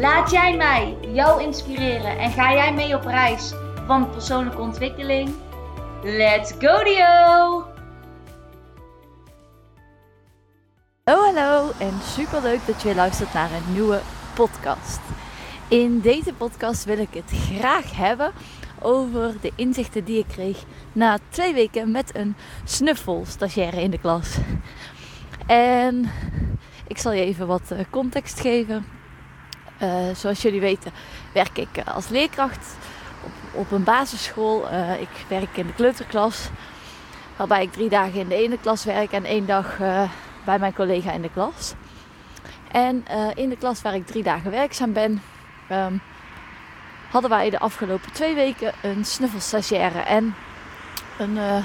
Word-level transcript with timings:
Laat 0.00 0.30
jij 0.30 0.56
mij 0.56 0.96
jou 1.00 1.42
inspireren 1.42 2.18
en 2.18 2.30
ga 2.30 2.52
jij 2.52 2.74
mee 2.74 2.94
op 2.96 3.04
reis 3.04 3.52
van 3.86 4.10
persoonlijke 4.10 4.60
ontwikkeling? 4.60 5.34
Let's 6.02 6.52
go 6.58 6.84
Dio! 6.84 7.64
Hallo, 11.04 11.34
hallo 11.34 11.70
en 11.78 11.92
super 12.02 12.42
leuk 12.42 12.66
dat 12.66 12.82
je 12.82 12.94
luistert 12.94 13.32
naar 13.32 13.50
een 13.52 13.72
nieuwe 13.72 14.00
podcast. 14.34 15.00
In 15.68 16.00
deze 16.00 16.32
podcast 16.32 16.84
wil 16.84 16.98
ik 16.98 17.14
het 17.14 17.30
graag 17.30 17.96
hebben 17.96 18.32
over 18.82 19.40
de 19.40 19.52
inzichten 19.54 20.04
die 20.04 20.18
ik 20.18 20.28
kreeg 20.28 20.64
na 20.92 21.18
twee 21.28 21.54
weken 21.54 21.90
met 21.90 22.16
een 22.16 22.36
snuffel-stagiaire 22.64 23.82
in 23.82 23.90
de 23.90 23.98
klas. 23.98 24.36
En 25.46 26.10
ik 26.86 26.98
zal 26.98 27.12
je 27.12 27.22
even 27.22 27.46
wat 27.46 27.70
eh, 27.70 27.78
context 27.90 28.40
geven. 28.40 28.95
Uh, 29.82 30.14
zoals 30.14 30.42
jullie 30.42 30.60
weten 30.60 30.92
werk 31.32 31.58
ik 31.58 31.76
eh, 31.76 31.94
als 31.94 32.08
leerkracht 32.08 32.76
op, 33.52 33.70
een 33.70 33.84
basisschool. 33.84 34.72
Uh, 34.72 35.00
ik 35.00 35.08
werk 35.28 35.56
in 35.56 35.66
de 35.66 35.72
kleuterklas. 35.72 36.48
Waarbij 37.36 37.62
ik 37.62 37.72
drie 37.72 37.88
dagen 37.88 38.20
in 38.20 38.28
de 38.28 38.34
ene 38.34 38.58
klas 38.58 38.84
werk 38.84 39.12
en 39.12 39.24
één 39.24 39.46
dag 39.46 39.76
bij 40.44 40.58
mijn 40.58 40.74
collega 40.74 41.12
in 41.12 41.22
de 41.22 41.30
klas. 41.30 41.74
En 42.72 43.04
in 43.34 43.48
de 43.48 43.56
klas 43.56 43.82
waar 43.82 43.94
ik 43.94 44.06
drie 44.06 44.22
dagen 44.22 44.50
werkzaam 44.50 44.92
ben, 44.92 45.22
um, 45.70 46.00
hadden 47.10 47.30
wij 47.30 47.50
de 47.50 47.58
afgelopen 47.58 48.12
twee 48.12 48.34
weken 48.34 48.72
een 48.82 49.04
snuffelstagiaire. 49.04 49.98
En 49.98 50.34
een, 51.18 51.36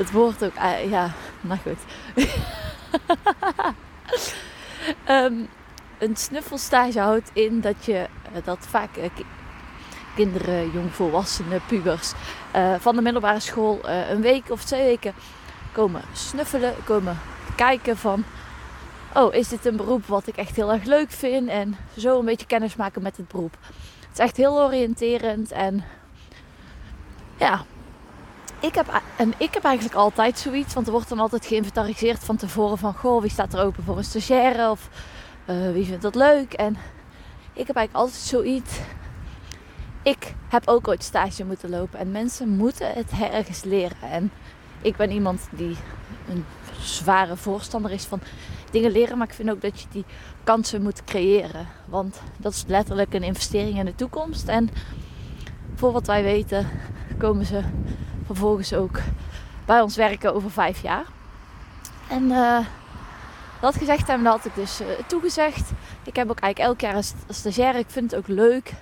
het 0.00 0.10
woord 0.10 0.44
ook, 0.44 0.54
ja, 0.88 1.10
nou 1.40 1.58
goed. 1.60 1.78
um, 5.08 5.48
een 6.02 6.16
snuffelstage 6.16 7.00
houdt 7.00 7.30
in 7.32 7.60
dat 7.60 7.84
je 7.84 7.92
uh, 8.36 8.44
dat 8.44 8.66
vaak 8.68 8.96
uh, 8.96 9.04
kinderen, 10.14 10.70
jongvolwassenen, 10.70 11.60
pubers 11.66 12.12
uh, 12.56 12.74
van 12.78 12.96
de 12.96 13.02
middelbare 13.02 13.40
school 13.40 13.88
een 13.88 14.20
week 14.20 14.50
of 14.50 14.64
twee 14.64 14.84
weken 14.84 15.14
komen 15.72 16.02
snuffelen, 16.12 16.74
komen 16.84 17.18
kijken 17.56 17.96
van 17.96 18.24
oh, 19.14 19.34
is 19.34 19.48
dit 19.48 19.66
een 19.66 19.76
beroep 19.76 20.06
wat 20.06 20.26
ik 20.26 20.36
echt 20.36 20.56
heel 20.56 20.72
erg 20.72 20.84
leuk 20.84 21.10
vind? 21.10 21.48
En 21.48 21.76
zo 21.98 22.18
een 22.18 22.24
beetje 22.24 22.46
kennis 22.46 22.76
maken 22.76 23.02
met 23.02 23.16
het 23.16 23.28
beroep. 23.28 23.56
Het 24.00 24.12
is 24.12 24.18
echt 24.18 24.36
heel 24.36 24.62
oriënterend 24.62 25.50
en 25.52 25.84
ja, 27.36 27.64
ik 28.60 28.74
heb, 28.74 29.02
en 29.16 29.34
ik 29.36 29.54
heb 29.54 29.64
eigenlijk 29.64 29.96
altijd 29.96 30.38
zoiets, 30.38 30.74
want 30.74 30.86
er 30.86 30.92
wordt 30.92 31.08
dan 31.08 31.20
altijd 31.20 31.46
geïnventariseerd 31.46 32.24
van 32.24 32.36
tevoren 32.36 32.78
van 32.78 32.94
goh, 32.94 33.20
wie 33.20 33.30
staat 33.30 33.54
er 33.54 33.64
open 33.64 33.84
voor 33.84 33.96
een 33.96 34.04
stagiaire? 34.04 34.70
Of 34.70 34.88
uh, 35.46 35.72
wie 35.72 35.84
vindt 35.84 36.02
dat 36.02 36.14
leuk? 36.14 36.52
En 36.52 36.76
ik 37.52 37.66
heb 37.66 37.76
eigenlijk 37.76 37.94
altijd 37.94 38.22
zoiets. 38.22 38.78
Ik 40.02 40.34
heb 40.48 40.68
ook 40.68 40.88
ooit 40.88 41.02
stage 41.02 41.44
moeten 41.44 41.70
lopen 41.70 41.98
en 41.98 42.10
mensen 42.10 42.48
moeten 42.48 42.92
het 42.92 43.10
ergens 43.32 43.64
leren. 43.64 44.10
En 44.10 44.32
ik 44.82 44.96
ben 44.96 45.10
iemand 45.10 45.48
die 45.50 45.76
een 46.28 46.44
zware 46.80 47.36
voorstander 47.36 47.90
is 47.90 48.04
van 48.04 48.20
dingen 48.70 48.90
leren, 48.90 49.18
maar 49.18 49.26
ik 49.26 49.34
vind 49.34 49.50
ook 49.50 49.60
dat 49.60 49.80
je 49.80 49.86
die 49.90 50.04
kansen 50.44 50.82
moet 50.82 51.04
creëren. 51.04 51.66
Want 51.84 52.20
dat 52.36 52.52
is 52.52 52.64
letterlijk 52.66 53.14
een 53.14 53.22
investering 53.22 53.78
in 53.78 53.84
de 53.84 53.94
toekomst. 53.94 54.48
En 54.48 54.70
voor 55.74 55.92
wat 55.92 56.06
wij 56.06 56.22
weten 56.22 56.68
komen 57.18 57.46
ze 57.46 57.62
vervolgens 58.26 58.74
ook 58.74 59.00
bij 59.64 59.80
ons 59.80 59.96
werken 59.96 60.34
over 60.34 60.50
vijf 60.50 60.82
jaar. 60.82 61.04
En 62.08 62.22
uh, 62.22 62.58
dat 63.62 63.76
gezegd 63.76 64.06
hebben, 64.06 64.24
dat 64.24 64.36
had 64.36 64.44
ik 64.44 64.54
dus 64.54 64.80
uh, 64.80 64.86
toegezegd. 65.06 65.70
Ik 66.04 66.16
heb 66.16 66.30
ook 66.30 66.40
eigenlijk 66.40 66.70
elk 66.70 66.80
jaar 66.80 67.04
een 67.28 67.34
stagiaire. 67.34 67.78
Ik 67.78 67.86
vind 67.88 68.10
het 68.10 68.20
ook 68.20 68.28
leuk. 68.28 68.72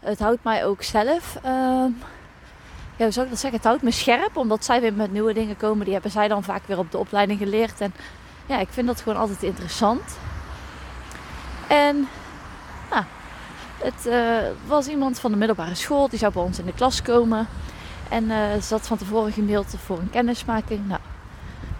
Het 0.00 0.18
houdt 0.18 0.44
mij 0.44 0.64
ook 0.64 0.82
zelf. 0.82 1.36
Uh, 1.44 1.86
ja, 2.96 3.04
hoe 3.04 3.10
zou 3.10 3.24
ik 3.24 3.32
dat 3.32 3.40
zeggen? 3.40 3.58
Het 3.58 3.64
houdt 3.64 3.82
me 3.82 3.90
scherp. 3.90 4.36
Omdat 4.36 4.64
zij 4.64 4.80
weer 4.80 4.92
met 4.92 5.12
nieuwe 5.12 5.32
dingen 5.32 5.56
komen. 5.56 5.84
Die 5.84 5.92
hebben 5.92 6.10
zij 6.10 6.28
dan 6.28 6.42
vaak 6.42 6.62
weer 6.66 6.78
op 6.78 6.90
de 6.90 6.98
opleiding 6.98 7.38
geleerd. 7.38 7.80
En 7.80 7.94
ja, 8.46 8.58
ik 8.58 8.68
vind 8.70 8.86
dat 8.86 9.00
gewoon 9.00 9.18
altijd 9.18 9.42
interessant. 9.42 10.18
En 11.68 12.08
nou, 12.90 13.04
het 13.78 14.06
uh, 14.06 14.36
was 14.66 14.86
iemand 14.86 15.20
van 15.20 15.30
de 15.30 15.36
middelbare 15.36 15.74
school. 15.74 16.08
Die 16.08 16.18
zou 16.18 16.32
bij 16.32 16.42
ons 16.42 16.58
in 16.58 16.66
de 16.66 16.74
klas 16.74 17.02
komen. 17.02 17.46
En 18.08 18.24
uh, 18.24 18.36
ze 18.62 18.74
had 18.74 18.86
van 18.86 18.98
tevoren 18.98 19.32
gemaild 19.32 19.74
voor 19.84 19.98
een 19.98 20.10
kennismaking. 20.10 20.88
Nou, 20.88 21.00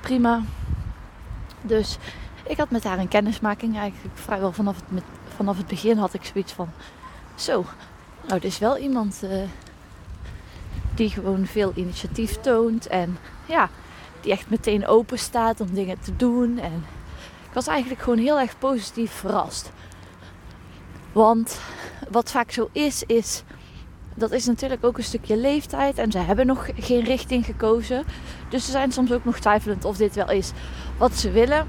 prima. 0.00 0.42
Dus 1.62 1.98
ik 2.46 2.56
had 2.56 2.70
met 2.70 2.84
haar 2.84 2.98
een 2.98 3.08
kennismaking. 3.08 3.78
Eigenlijk 3.78 4.18
vrijwel 4.18 4.52
vanaf 4.52 4.76
het, 4.76 5.04
vanaf 5.36 5.56
het 5.56 5.66
begin 5.66 5.96
had 5.96 6.14
ik 6.14 6.24
zoiets 6.24 6.52
van... 6.52 6.70
Zo, 7.34 7.64
nou, 8.26 8.38
er 8.40 8.44
is 8.44 8.58
wel 8.58 8.78
iemand 8.78 9.20
uh, 9.24 9.42
die 10.94 11.10
gewoon 11.10 11.46
veel 11.46 11.72
initiatief 11.74 12.40
toont. 12.40 12.86
En 12.86 13.18
ja, 13.46 13.68
die 14.20 14.32
echt 14.32 14.50
meteen 14.50 14.86
open 14.86 15.18
staat 15.18 15.60
om 15.60 15.74
dingen 15.74 16.00
te 16.00 16.16
doen. 16.16 16.58
En 16.58 16.84
ik 17.48 17.52
was 17.52 17.66
eigenlijk 17.66 18.00
gewoon 18.02 18.18
heel 18.18 18.40
erg 18.40 18.58
positief 18.58 19.12
verrast. 19.12 19.72
Want 21.12 21.60
wat 22.10 22.30
vaak 22.30 22.50
zo 22.50 22.68
is, 22.72 23.02
is 23.02 23.42
dat 24.14 24.32
is 24.32 24.46
natuurlijk 24.46 24.84
ook 24.84 24.98
een 24.98 25.04
stukje 25.04 25.36
leeftijd 25.36 25.98
en 25.98 26.12
ze 26.12 26.18
hebben 26.18 26.46
nog 26.46 26.68
geen 26.78 27.04
richting 27.04 27.44
gekozen. 27.44 28.04
Dus 28.48 28.64
ze 28.64 28.70
zijn 28.70 28.92
soms 28.92 29.12
ook 29.12 29.24
nog 29.24 29.38
twijfelend 29.38 29.84
of 29.84 29.96
dit 29.96 30.14
wel 30.14 30.30
is 30.30 30.50
wat 30.98 31.14
ze 31.14 31.30
willen. 31.30 31.68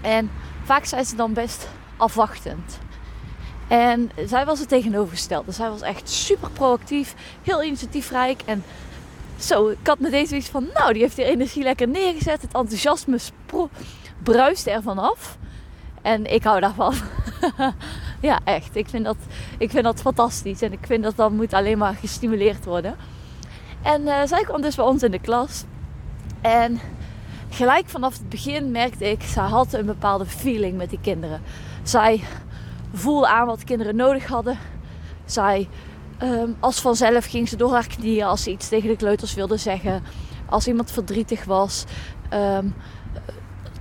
En 0.00 0.30
vaak 0.64 0.84
zijn 0.84 1.04
ze 1.04 1.16
dan 1.16 1.32
best 1.32 1.68
afwachtend. 1.96 2.78
En 3.68 4.10
zij 4.26 4.44
was 4.44 4.58
het 4.58 4.68
tegenovergestelde. 4.68 5.52
Zij 5.52 5.68
was 5.68 5.80
echt 5.80 6.10
super 6.10 6.50
proactief, 6.50 7.14
heel 7.42 7.62
initiatiefrijk. 7.62 8.42
En 8.44 8.64
zo, 9.38 9.68
ik 9.68 9.86
had 9.86 9.98
meteen 9.98 10.26
zoiets 10.26 10.48
van, 10.48 10.66
nou, 10.74 10.92
die 10.92 11.02
heeft 11.02 11.16
die 11.16 11.24
energie 11.24 11.62
lekker 11.62 11.88
neergezet. 11.88 12.42
Het 12.42 12.54
enthousiasme 12.54 13.18
bruiste 14.22 14.70
ervan 14.70 14.98
af. 14.98 15.38
En 16.02 16.32
ik 16.32 16.44
hou 16.44 16.60
daarvan. 16.60 16.94
ja, 18.20 18.40
echt. 18.44 18.76
Ik 18.76 18.88
vind, 18.88 19.04
dat, 19.04 19.16
ik 19.58 19.70
vind 19.70 19.84
dat 19.84 20.00
fantastisch. 20.00 20.62
En 20.62 20.72
ik 20.72 20.86
vind 20.86 21.02
dat 21.02 21.16
dat 21.16 21.30
moet 21.30 21.52
alleen 21.52 21.78
maar 21.78 21.94
gestimuleerd 21.94 22.64
worden. 22.64 22.96
En 23.82 24.02
uh, 24.02 24.20
zij 24.24 24.42
kwam 24.42 24.60
dus 24.60 24.74
bij 24.74 24.84
ons 24.84 25.02
in 25.02 25.10
de 25.10 25.20
klas. 25.20 25.64
En 26.40 26.80
gelijk 27.50 27.88
vanaf 27.88 28.12
het 28.12 28.28
begin 28.28 28.70
merkte 28.70 29.10
ik, 29.10 29.22
zij 29.22 29.44
had 29.44 29.72
een 29.72 29.86
bepaalde 29.86 30.26
feeling 30.26 30.76
met 30.76 30.90
die 30.90 31.00
kinderen. 31.02 31.42
Zij 31.82 32.24
voelde 32.92 33.28
aan 33.28 33.46
wat 33.46 33.58
de 33.58 33.64
kinderen 33.64 33.96
nodig 33.96 34.26
hadden. 34.26 34.58
Zij, 35.24 35.68
um, 36.22 36.56
als 36.60 36.80
vanzelf 36.80 37.26
ging 37.26 37.48
ze 37.48 37.56
door 37.56 37.72
haar 37.72 37.86
knieën 37.86 38.24
als 38.24 38.42
ze 38.42 38.50
iets 38.50 38.68
tegen 38.68 38.88
de 38.88 38.96
kleuters 38.96 39.34
wilde 39.34 39.56
zeggen. 39.56 40.02
Als 40.46 40.68
iemand 40.68 40.90
verdrietig 40.90 41.44
was, 41.44 41.84
um, 42.32 42.74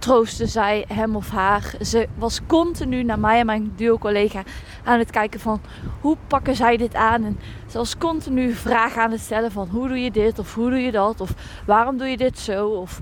troostte 0.07 0.45
zij 0.45 0.85
hem 0.93 1.15
of 1.15 1.29
haar. 1.29 1.73
Ze 1.81 2.07
was 2.15 2.39
continu 2.45 3.03
naar 3.03 3.19
mij 3.19 3.39
en 3.39 3.45
mijn 3.45 3.73
duo-collega 3.75 4.43
aan 4.83 4.99
het 4.99 5.11
kijken 5.11 5.39
van 5.39 5.61
hoe 6.01 6.17
pakken 6.27 6.55
zij 6.55 6.77
dit 6.77 6.95
aan. 6.95 7.23
En 7.23 7.39
ze 7.69 7.77
was 7.77 7.97
continu 7.97 8.53
vragen 8.53 9.01
aan 9.01 9.11
het 9.11 9.19
stellen 9.19 9.51
van 9.51 9.67
hoe 9.67 9.87
doe 9.87 9.97
je 9.97 10.11
dit 10.11 10.39
of 10.39 10.53
hoe 10.53 10.69
doe 10.69 10.79
je 10.79 10.91
dat 10.91 11.21
of 11.21 11.33
waarom 11.65 11.97
doe 11.97 12.07
je 12.07 12.17
dit 12.17 12.39
zo. 12.39 12.67
Of... 12.67 13.01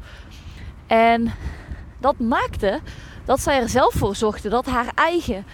En 0.87 1.31
dat 1.99 2.19
maakte 2.19 2.79
dat 3.25 3.39
zij 3.39 3.61
er 3.61 3.69
zelf 3.69 3.93
voor 3.93 4.15
zorgde 4.15 4.49
dat 4.49 4.65
haar 4.65 4.91
eigen, 4.95 5.45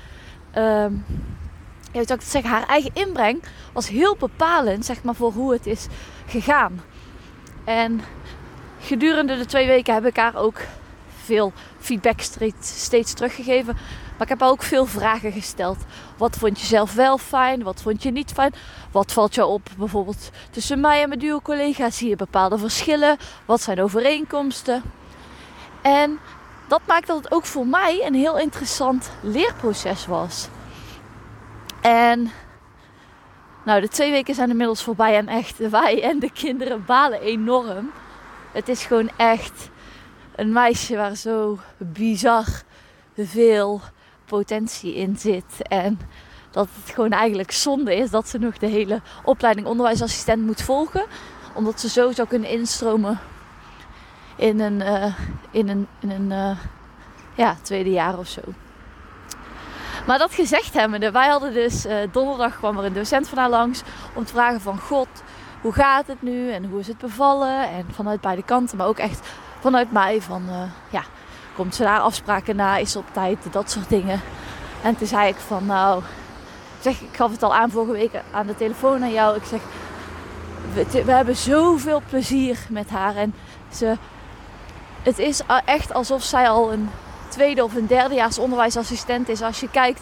zou 1.91 2.13
ik 2.13 2.21
zeggen, 2.21 2.51
haar 2.51 2.67
eigen 2.67 2.91
inbreng 2.93 3.43
was 3.73 3.89
heel 3.89 4.15
bepalend 4.19 4.85
zeg 4.85 5.03
maar, 5.03 5.15
voor 5.15 5.31
hoe 5.31 5.51
het 5.51 5.65
is 5.65 5.87
gegaan. 6.27 6.81
En 7.63 8.01
gedurende 8.79 9.37
de 9.37 9.45
twee 9.45 9.67
weken 9.67 9.93
heb 9.93 10.05
ik 10.05 10.17
haar 10.17 10.35
ook 10.35 10.57
veel 11.23 11.53
feedback 11.79 12.19
steeds 12.59 13.13
teruggegeven. 13.13 13.73
Maar 14.17 14.31
ik 14.31 14.39
heb 14.39 14.41
ook 14.41 14.63
veel 14.63 14.85
vragen 14.85 15.31
gesteld. 15.31 15.77
Wat 16.17 16.37
vond 16.37 16.59
je 16.59 16.65
zelf 16.65 16.93
wel 16.93 17.17
fijn? 17.17 17.63
Wat 17.63 17.81
vond 17.81 18.03
je 18.03 18.11
niet 18.11 18.31
fijn? 18.31 18.53
Wat 18.91 19.11
valt 19.11 19.35
jou 19.35 19.49
op 19.49 19.69
bijvoorbeeld 19.77 20.29
tussen 20.51 20.79
mij 20.79 21.01
en 21.01 21.07
mijn 21.07 21.19
duo-collega's? 21.19 21.97
Zie 21.97 22.09
je 22.09 22.15
bepaalde 22.15 22.57
verschillen? 22.57 23.17
Wat 23.45 23.61
zijn 23.61 23.81
overeenkomsten? 23.81 24.83
En 25.81 26.19
dat 26.67 26.81
maakt 26.87 27.07
dat 27.07 27.17
het 27.17 27.31
ook 27.31 27.45
voor 27.45 27.67
mij 27.67 28.05
een 28.05 28.13
heel 28.13 28.39
interessant 28.39 29.11
leerproces 29.21 30.05
was. 30.05 30.47
En 31.81 32.31
nou, 33.65 33.81
de 33.81 33.87
twee 33.87 34.11
weken 34.11 34.35
zijn 34.35 34.49
inmiddels 34.49 34.83
voorbij 34.83 35.17
en 35.17 35.27
echt, 35.27 35.57
wij 35.69 36.03
en 36.03 36.19
de 36.19 36.31
kinderen 36.31 36.85
balen 36.85 37.21
enorm. 37.21 37.91
Het 38.51 38.69
is 38.69 38.85
gewoon 38.85 39.09
echt 39.15 39.69
een 40.41 40.51
meisje 40.51 40.95
waar 40.95 41.15
zo 41.15 41.59
bizar 41.77 42.45
veel 43.17 43.81
potentie 44.25 44.95
in 44.95 45.17
zit. 45.17 45.67
En 45.67 45.99
dat 46.51 46.67
het 46.81 46.93
gewoon 46.93 47.11
eigenlijk 47.11 47.51
zonde 47.51 47.95
is 47.95 48.09
dat 48.09 48.27
ze 48.27 48.37
nog 48.37 48.57
de 48.57 48.67
hele 48.67 49.01
opleiding 49.23 49.67
onderwijsassistent 49.67 50.45
moet 50.45 50.61
volgen. 50.61 51.05
Omdat 51.53 51.79
ze 51.79 51.89
zo 51.89 52.11
zou 52.11 52.27
kunnen 52.27 52.49
instromen 52.49 53.19
in 54.35 54.59
een, 54.59 54.79
uh, 54.79 55.15
in 55.51 55.69
een, 55.69 55.87
in 55.99 56.09
een 56.09 56.31
uh, 56.31 56.57
ja, 57.35 57.55
tweede 57.61 57.91
jaar 57.91 58.17
of 58.17 58.27
zo. 58.27 58.41
Maar 60.05 60.17
dat 60.17 60.33
gezegd 60.33 60.73
hebbende, 60.73 61.11
wij 61.11 61.27
hadden 61.27 61.53
dus 61.53 61.85
uh, 61.85 61.95
donderdag 62.11 62.57
kwam 62.57 62.77
er 62.77 62.85
een 62.85 62.93
docent 62.93 63.27
van 63.27 63.37
haar 63.37 63.49
langs 63.49 63.81
om 64.15 64.25
te 64.25 64.33
vragen 64.33 64.61
van 64.61 64.79
God, 64.79 65.07
hoe 65.61 65.73
gaat 65.73 66.07
het 66.07 66.21
nu 66.21 66.51
en 66.51 66.65
hoe 66.65 66.79
is 66.79 66.87
het 66.87 66.97
bevallen? 66.97 67.69
En 67.69 67.85
vanuit 67.91 68.21
beide 68.21 68.43
kanten, 68.43 68.77
maar 68.77 68.87
ook 68.87 68.97
echt 68.97 69.27
vanuit 69.61 69.91
mij 69.91 70.21
van 70.21 70.43
ja, 70.89 71.03
komt 71.55 71.75
ze 71.75 71.83
daar 71.83 71.99
afspraken 71.99 72.55
na, 72.55 72.77
is 72.77 72.91
ze 72.91 72.97
op 72.97 73.05
tijd, 73.11 73.37
dat 73.51 73.71
soort 73.71 73.89
dingen. 73.89 74.21
En 74.83 74.95
toen 74.95 75.07
zei 75.07 75.27
ik 75.27 75.35
van 75.35 75.65
nou, 75.65 76.03
zeg, 76.79 77.01
ik 77.01 77.15
gaf 77.15 77.31
het 77.31 77.43
al 77.43 77.55
aan 77.55 77.71
vorige 77.71 77.91
week 77.91 78.11
aan 78.31 78.47
de 78.47 78.55
telefoon 78.55 79.03
aan 79.03 79.11
jou. 79.11 79.35
Ik 79.35 79.43
zeg, 79.43 79.61
we, 80.73 81.03
we 81.03 81.11
hebben 81.11 81.35
zoveel 81.35 82.01
plezier 82.09 82.59
met 82.69 82.89
haar 82.89 83.15
en 83.15 83.33
ze, 83.73 83.97
het 85.01 85.19
is 85.19 85.41
echt 85.65 85.93
alsof 85.93 86.23
zij 86.23 86.49
al 86.49 86.73
een 86.73 86.89
tweede 87.27 87.63
of 87.63 87.75
een 87.75 87.87
derdejaars 87.87 88.37
onderwijsassistent 88.37 89.29
is. 89.29 89.41
Als 89.41 89.59
je 89.59 89.69
kijkt 89.69 90.01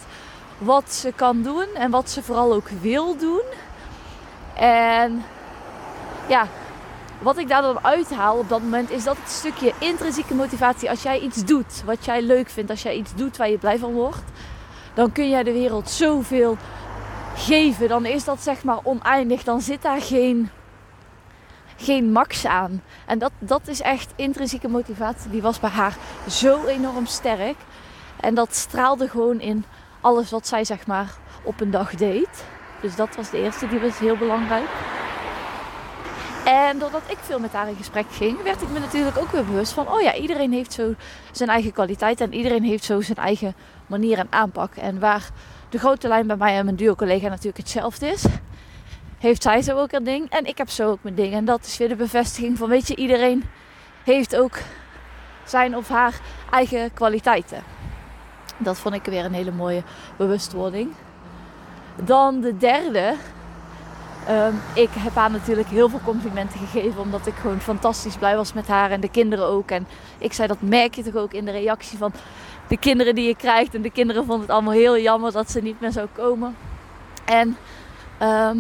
wat 0.57 0.93
ze 0.93 1.13
kan 1.15 1.41
doen 1.41 1.67
en 1.73 1.91
wat 1.91 2.09
ze 2.09 2.23
vooral 2.23 2.53
ook 2.53 2.69
wil 2.81 3.17
doen. 3.17 3.43
En 4.55 5.23
ja, 6.27 6.47
wat 7.19 7.37
ik 7.37 7.47
daar 7.47 7.61
dan 7.61 7.83
uithaal 7.83 8.37
op 8.37 8.49
dat 8.49 8.61
moment 8.61 8.89
is 8.89 9.03
dat 9.03 9.17
het 9.17 9.29
stukje 9.29 9.73
intrinsieke 9.79 10.33
motivatie. 10.33 10.89
Als 10.89 11.03
jij 11.03 11.19
iets 11.19 11.45
doet 11.45 11.83
wat 11.85 12.05
jij 12.05 12.21
leuk 12.21 12.49
vindt, 12.49 12.69
als 12.69 12.81
jij 12.81 12.95
iets 12.95 13.15
doet 13.15 13.37
waar 13.37 13.49
je 13.49 13.57
blij 13.57 13.77
van 13.77 13.93
wordt, 13.93 14.23
dan 14.93 15.11
kun 15.11 15.29
jij 15.29 15.43
de 15.43 15.51
wereld 15.51 15.89
zoveel 15.89 16.57
geven. 17.35 17.87
Dan 17.87 18.05
is 18.05 18.23
dat 18.23 18.41
zeg 18.41 18.63
maar 18.63 18.79
oneindig. 18.83 19.43
Dan 19.43 19.61
zit 19.61 19.81
daar 19.81 20.01
geen, 20.01 20.49
geen 21.77 22.11
max 22.11 22.45
aan. 22.45 22.83
En 23.05 23.19
dat, 23.19 23.31
dat 23.39 23.67
is 23.67 23.81
echt 23.81 24.13
intrinsieke 24.15 24.67
motivatie. 24.67 25.31
Die 25.31 25.41
was 25.41 25.59
bij 25.59 25.69
haar 25.69 25.97
zo 26.29 26.65
enorm 26.65 27.05
sterk. 27.05 27.57
En 28.19 28.35
dat 28.35 28.55
straalde 28.55 29.09
gewoon 29.09 29.39
in 29.39 29.65
alles 30.01 30.29
wat 30.29 30.47
zij 30.47 30.63
zeg 30.63 30.87
maar 30.87 31.13
op 31.43 31.61
een 31.61 31.71
dag 31.71 31.95
deed. 31.95 32.45
Dus 32.81 32.95
dat 32.95 33.15
was 33.15 33.29
de 33.29 33.41
eerste, 33.41 33.67
die 33.67 33.79
was 33.79 33.99
heel 33.99 34.17
belangrijk. 34.17 34.67
En 36.49 36.79
doordat 36.79 37.01
ik 37.07 37.17
veel 37.17 37.39
met 37.39 37.53
haar 37.53 37.67
in 37.67 37.75
gesprek 37.75 38.05
ging, 38.11 38.43
werd 38.43 38.61
ik 38.61 38.69
me 38.69 38.79
natuurlijk 38.79 39.17
ook 39.17 39.31
weer 39.31 39.45
bewust 39.45 39.71
van: 39.71 39.87
oh 39.87 40.01
ja, 40.01 40.15
iedereen 40.15 40.53
heeft 40.53 40.73
zo 40.73 40.93
zijn 41.31 41.49
eigen 41.49 41.71
kwaliteit 41.71 42.21
en 42.21 42.33
iedereen 42.33 42.63
heeft 42.63 42.83
zo 42.83 43.01
zijn 43.01 43.17
eigen 43.17 43.55
manier 43.87 44.17
en 44.17 44.27
aanpak. 44.29 44.75
En 44.75 44.99
waar 44.99 45.29
de 45.69 45.77
grote 45.77 46.07
lijn 46.07 46.27
bij 46.27 46.35
mij 46.35 46.57
en 46.57 46.65
mijn 46.65 46.75
duo-collega 46.75 47.27
natuurlijk 47.27 47.57
hetzelfde 47.57 48.07
is, 48.07 48.25
heeft 49.17 49.41
zij 49.41 49.61
zo 49.61 49.77
ook 49.77 49.91
een 49.91 50.03
ding 50.03 50.29
en 50.29 50.45
ik 50.45 50.57
heb 50.57 50.69
zo 50.69 50.89
ook 50.89 50.99
mijn 51.01 51.15
ding. 51.15 51.33
En 51.33 51.45
dat 51.45 51.65
is 51.65 51.77
weer 51.77 51.87
de 51.87 51.95
bevestiging 51.95 52.57
van: 52.57 52.69
weet 52.69 52.87
je, 52.87 52.95
iedereen 52.95 53.43
heeft 54.03 54.35
ook 54.35 54.57
zijn 55.45 55.75
of 55.75 55.87
haar 55.87 56.19
eigen 56.51 56.93
kwaliteiten. 56.93 57.63
Dat 58.57 58.77
vond 58.77 58.95
ik 58.95 59.05
weer 59.05 59.25
een 59.25 59.33
hele 59.33 59.51
mooie 59.51 59.83
bewustwording. 60.17 60.91
Dan 62.03 62.41
de 62.41 62.57
derde 62.57 63.15
Ehm, 64.27 64.53
ik 64.73 64.89
heb 64.91 65.15
haar 65.15 65.31
natuurlijk 65.31 65.67
heel 65.67 65.89
veel 65.89 66.01
complimenten 66.03 66.59
gegeven. 66.59 67.01
Omdat 67.01 67.27
ik 67.27 67.33
gewoon 67.35 67.59
fantastisch 67.61 68.15
blij 68.15 68.35
was 68.35 68.53
met 68.53 68.67
haar 68.67 68.91
en 68.91 69.01
de 69.01 69.09
kinderen 69.09 69.45
ook. 69.45 69.71
En 69.71 69.87
ik 70.17 70.33
zei, 70.33 70.47
dat 70.47 70.61
merk 70.61 70.95
je 70.95 71.03
toch 71.03 71.15
ook 71.15 71.33
in 71.33 71.45
de 71.45 71.51
reactie 71.51 71.97
van 71.97 72.11
de 72.67 72.77
kinderen 72.77 73.15
die 73.15 73.27
je 73.27 73.35
krijgt. 73.35 73.75
En 73.75 73.81
de 73.81 73.91
kinderen 73.91 74.25
vonden 74.25 74.41
het 74.41 74.49
allemaal 74.49 74.73
heel 74.73 74.99
jammer 74.99 75.31
dat 75.31 75.51
ze 75.51 75.61
niet 75.61 75.79
meer 75.79 75.91
zou 75.91 76.07
komen. 76.13 76.55
En 77.25 77.57
ehm, 78.17 78.57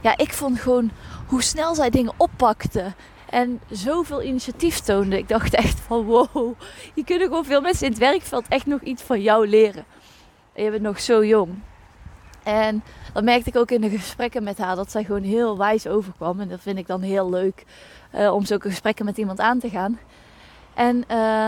ja, 0.00 0.16
ik 0.16 0.32
vond 0.32 0.60
gewoon 0.60 0.90
hoe 1.26 1.42
snel 1.42 1.74
zij 1.74 1.90
dingen 1.90 2.14
oppakte. 2.16 2.92
En 3.32 3.60
zoveel 3.70 4.22
initiatief 4.22 4.78
toonde. 4.78 5.18
Ik 5.18 5.28
dacht 5.28 5.54
echt 5.54 5.80
van 5.80 6.04
wow, 6.04 6.54
je 6.94 7.04
kunnen 7.04 7.26
gewoon 7.26 7.44
veel 7.44 7.60
mensen 7.60 7.86
in 7.86 7.92
het 7.92 8.00
werkveld 8.00 8.48
echt 8.48 8.66
nog 8.66 8.80
iets 8.80 9.02
van 9.02 9.20
jou 9.20 9.48
leren. 9.48 9.84
En 10.52 10.64
je 10.64 10.70
bent 10.70 10.82
nog 10.82 11.00
zo 11.00 11.24
jong. 11.24 11.58
En 12.42 12.82
dat 13.12 13.24
merkte 13.24 13.48
ik 13.48 13.56
ook 13.56 13.70
in 13.70 13.80
de 13.80 13.90
gesprekken 13.90 14.42
met 14.42 14.58
haar, 14.58 14.76
dat 14.76 14.90
zij 14.90 15.04
gewoon 15.04 15.22
heel 15.22 15.58
wijs 15.58 15.86
overkwam. 15.86 16.40
En 16.40 16.48
dat 16.48 16.60
vind 16.60 16.78
ik 16.78 16.86
dan 16.86 17.00
heel 17.00 17.30
leuk 17.30 17.64
uh, 18.14 18.34
om 18.34 18.44
zulke 18.44 18.68
gesprekken 18.68 19.04
met 19.04 19.18
iemand 19.18 19.40
aan 19.40 19.58
te 19.58 19.68
gaan. 19.68 19.98
En 20.74 21.04
uh, 21.10 21.46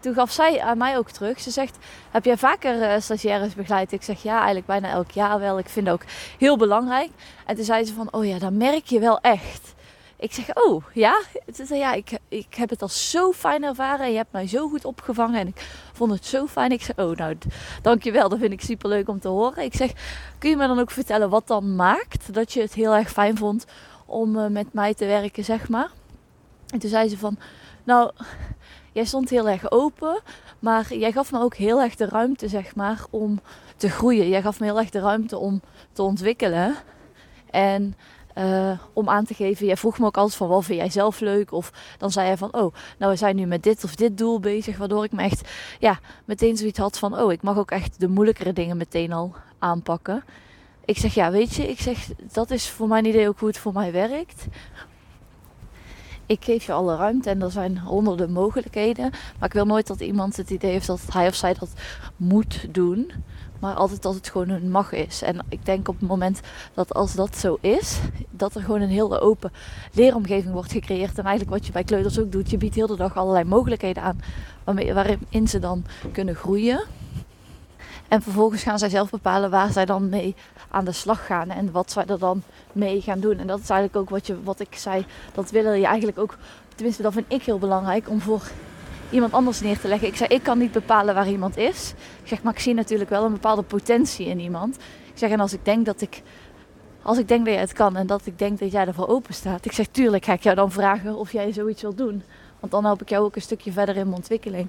toen 0.00 0.14
gaf 0.14 0.30
zij 0.30 0.60
aan 0.60 0.78
mij 0.78 0.98
ook 0.98 1.10
terug. 1.10 1.40
Ze 1.40 1.50
zegt: 1.50 1.76
Heb 2.10 2.24
jij 2.24 2.36
vaker 2.36 2.80
uh, 2.80 3.00
stagiaires 3.00 3.54
begeleid? 3.54 3.92
Ik 3.92 4.02
zeg 4.02 4.22
ja, 4.22 4.36
eigenlijk 4.36 4.66
bijna 4.66 4.88
elk 4.88 5.10
jaar 5.10 5.40
wel. 5.40 5.58
Ik 5.58 5.68
vind 5.68 5.88
ook 5.88 6.02
heel 6.38 6.56
belangrijk. 6.56 7.10
En 7.46 7.56
toen 7.56 7.64
zei 7.64 7.84
ze 7.84 7.94
van: 7.94 8.08
Oh 8.12 8.26
ja, 8.26 8.38
dan 8.38 8.56
merk 8.56 8.84
je 8.84 9.00
wel 9.00 9.20
echt 9.20 9.74
ik 10.18 10.32
zeg, 10.32 10.54
oh 10.54 10.84
ja? 10.92 11.22
ja 11.68 11.92
ik, 11.92 12.18
ik 12.28 12.54
heb 12.54 12.70
het 12.70 12.82
al 12.82 12.88
zo 12.88 13.32
fijn 13.32 13.64
ervaren. 13.64 14.04
En 14.04 14.10
je 14.10 14.16
hebt 14.16 14.32
mij 14.32 14.48
zo 14.48 14.68
goed 14.68 14.84
opgevangen. 14.84 15.40
En 15.40 15.46
ik 15.46 15.68
vond 15.92 16.12
het 16.12 16.26
zo 16.26 16.46
fijn. 16.46 16.72
Ik 16.72 16.82
zeg, 16.82 16.96
oh 16.96 17.16
nou, 17.16 17.36
dankjewel. 17.82 18.28
Dat 18.28 18.38
vind 18.38 18.52
ik 18.52 18.60
super 18.60 18.88
leuk 18.88 19.08
om 19.08 19.20
te 19.20 19.28
horen. 19.28 19.64
Ik 19.64 19.74
zeg, 19.74 19.92
kun 20.38 20.50
je 20.50 20.56
me 20.56 20.66
dan 20.66 20.78
ook 20.78 20.90
vertellen 20.90 21.30
wat 21.30 21.46
dan 21.46 21.76
maakt 21.76 22.34
dat 22.34 22.52
je 22.52 22.60
het 22.60 22.74
heel 22.74 22.94
erg 22.94 23.10
fijn 23.10 23.36
vond 23.36 23.66
om 24.06 24.36
uh, 24.36 24.46
met 24.46 24.72
mij 24.72 24.94
te 24.94 25.06
werken, 25.06 25.44
zeg 25.44 25.68
maar? 25.68 25.90
En 26.68 26.78
toen 26.78 26.90
zei 26.90 27.08
ze 27.08 27.18
van, 27.18 27.38
nou, 27.84 28.10
jij 28.92 29.04
stond 29.04 29.30
heel 29.30 29.48
erg 29.48 29.70
open. 29.70 30.20
Maar 30.58 30.94
jij 30.94 31.12
gaf 31.12 31.32
me 31.32 31.40
ook 31.40 31.54
heel 31.54 31.80
erg 31.80 31.94
de 31.94 32.06
ruimte, 32.06 32.48
zeg 32.48 32.74
maar, 32.74 33.04
om 33.10 33.40
te 33.76 33.88
groeien. 33.88 34.28
Jij 34.28 34.42
gaf 34.42 34.60
me 34.60 34.66
heel 34.66 34.78
erg 34.78 34.90
de 34.90 35.00
ruimte 35.00 35.38
om 35.38 35.60
te 35.92 36.02
ontwikkelen. 36.02 36.74
En 37.50 37.94
uh, 38.38 38.78
om 38.92 39.08
aan 39.08 39.24
te 39.24 39.34
geven. 39.34 39.66
Jij 39.66 39.76
vroeg 39.76 39.98
me 39.98 40.06
ook 40.06 40.16
altijd 40.16 40.36
van 40.36 40.48
wat 40.48 40.64
vind 40.64 40.78
jij 40.78 40.90
zelf 40.90 41.20
leuk? 41.20 41.52
Of 41.52 41.72
dan 41.98 42.10
zei 42.10 42.26
hij 42.26 42.36
van 42.36 42.52
oh, 42.52 42.74
nou 42.98 43.12
we 43.12 43.16
zijn 43.16 43.36
nu 43.36 43.46
met 43.46 43.62
dit 43.62 43.84
of 43.84 43.94
dit 43.94 44.18
doel 44.18 44.40
bezig. 44.40 44.76
Waardoor 44.76 45.04
ik 45.04 45.12
me 45.12 45.22
echt 45.22 45.48
ja, 45.78 45.98
meteen 46.24 46.56
zoiets 46.56 46.78
had 46.78 46.98
van 46.98 47.18
oh, 47.18 47.32
ik 47.32 47.42
mag 47.42 47.58
ook 47.58 47.70
echt 47.70 48.00
de 48.00 48.08
moeilijkere 48.08 48.52
dingen 48.52 48.76
meteen 48.76 49.12
al 49.12 49.34
aanpakken. 49.58 50.24
Ik 50.84 50.98
zeg 50.98 51.14
ja, 51.14 51.30
weet 51.30 51.54
je, 51.54 51.68
ik 51.68 51.80
zeg 51.80 52.08
dat 52.32 52.50
is 52.50 52.68
voor 52.68 52.88
mijn 52.88 53.04
idee 53.04 53.28
ook 53.28 53.38
hoe 53.38 53.48
het 53.48 53.58
voor 53.58 53.72
mij 53.72 53.92
werkt. 53.92 54.46
Ik 56.26 56.44
geef 56.44 56.66
je 56.66 56.72
alle 56.72 56.96
ruimte 56.96 57.30
en 57.30 57.42
er 57.42 57.50
zijn 57.50 57.78
honderden 57.78 58.32
mogelijkheden. 58.32 59.10
Maar 59.10 59.48
ik 59.48 59.54
wil 59.54 59.66
nooit 59.66 59.86
dat 59.86 60.00
iemand 60.00 60.36
het 60.36 60.50
idee 60.50 60.70
heeft 60.70 60.86
dat 60.86 61.00
hij 61.12 61.26
of 61.26 61.34
zij 61.34 61.54
dat 61.54 61.72
moet 62.16 62.74
doen. 62.74 63.12
Maar 63.58 63.74
altijd 63.74 64.02
dat 64.02 64.14
het 64.14 64.28
gewoon 64.28 64.48
een 64.48 64.70
mag 64.70 64.92
is. 64.92 65.22
En 65.22 65.38
ik 65.48 65.66
denk 65.66 65.88
op 65.88 65.98
het 65.98 66.08
moment 66.08 66.40
dat 66.74 66.94
als 66.94 67.14
dat 67.14 67.36
zo 67.36 67.58
is, 67.60 67.98
dat 68.30 68.54
er 68.54 68.62
gewoon 68.62 68.80
een 68.80 68.88
hele 68.88 69.20
open 69.20 69.52
leeromgeving 69.92 70.52
wordt 70.52 70.72
gecreëerd. 70.72 71.18
En 71.18 71.24
eigenlijk 71.24 71.56
wat 71.56 71.66
je 71.66 71.72
bij 71.72 71.84
kleuters 71.84 72.18
ook 72.18 72.32
doet, 72.32 72.50
je 72.50 72.56
biedt 72.56 72.74
heel 72.74 72.86
de 72.86 72.96
dag 72.96 73.16
allerlei 73.16 73.44
mogelijkheden 73.44 74.02
aan 74.02 74.20
waarmee, 74.64 74.94
waarin 74.94 75.48
ze 75.48 75.58
dan 75.58 75.84
kunnen 76.12 76.34
groeien. 76.34 76.84
En 78.08 78.22
vervolgens 78.22 78.62
gaan 78.62 78.78
zij 78.78 78.88
zelf 78.88 79.10
bepalen 79.10 79.50
waar 79.50 79.72
zij 79.72 79.84
dan 79.84 80.08
mee 80.08 80.34
aan 80.68 80.84
de 80.84 80.92
slag 80.92 81.26
gaan 81.26 81.50
en 81.50 81.72
wat 81.72 81.92
zij 81.92 82.04
er 82.06 82.18
dan 82.18 82.42
mee 82.72 83.00
gaan 83.00 83.20
doen. 83.20 83.38
En 83.38 83.46
dat 83.46 83.60
is 83.60 83.70
eigenlijk 83.70 84.02
ook 84.02 84.10
wat, 84.10 84.26
je, 84.26 84.42
wat 84.42 84.60
ik 84.60 84.74
zei, 84.74 85.06
dat 85.34 85.50
willen 85.50 85.78
je 85.78 85.86
eigenlijk 85.86 86.18
ook, 86.18 86.36
tenminste 86.74 87.02
dat 87.02 87.12
vind 87.12 87.32
ik 87.32 87.42
heel 87.42 87.58
belangrijk, 87.58 88.08
om 88.08 88.20
voor 88.20 88.42
iemand 89.10 89.32
anders 89.32 89.60
neer 89.60 89.78
te 89.80 89.88
leggen. 89.88 90.08
Ik 90.08 90.16
zei, 90.16 90.34
ik 90.34 90.42
kan 90.42 90.58
niet 90.58 90.72
bepalen 90.72 91.14
waar 91.14 91.28
iemand 91.28 91.56
is. 91.56 91.94
Ik 92.22 92.28
zeg, 92.28 92.42
maar 92.42 92.52
ik 92.52 92.60
zie 92.60 92.74
natuurlijk 92.74 93.10
wel 93.10 93.24
een 93.24 93.32
bepaalde 93.32 93.62
potentie 93.62 94.26
in 94.26 94.40
iemand. 94.40 94.76
Ik 95.06 95.18
zeg, 95.18 95.30
en 95.30 95.40
als 95.40 95.52
ik 95.52 95.64
denk 95.64 95.86
dat 95.86 96.00
ik, 96.00 96.22
als 97.02 97.18
ik 97.18 97.28
denk 97.28 97.44
dat 97.44 97.54
jij 97.54 97.62
het 97.62 97.72
kan 97.72 97.96
en 97.96 98.06
dat 98.06 98.26
ik 98.26 98.38
denk 98.38 98.58
dat 98.58 98.72
jij 98.72 98.86
ervoor 98.86 99.08
open 99.08 99.34
staat. 99.34 99.64
Ik 99.64 99.72
zeg, 99.72 99.86
tuurlijk 99.86 100.24
ga 100.24 100.32
ik 100.32 100.42
jou 100.42 100.56
dan 100.56 100.72
vragen 100.72 101.14
of 101.14 101.32
jij 101.32 101.52
zoiets 101.52 101.82
wilt 101.82 101.98
doen. 101.98 102.22
Want 102.60 102.72
dan 102.72 102.84
help 102.84 103.02
ik 103.02 103.08
jou 103.08 103.24
ook 103.24 103.36
een 103.36 103.42
stukje 103.42 103.72
verder 103.72 103.96
in 103.96 104.02
mijn 104.02 104.16
ontwikkeling. 104.16 104.68